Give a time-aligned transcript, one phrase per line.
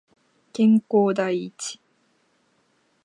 [0.51, 1.53] 健康第一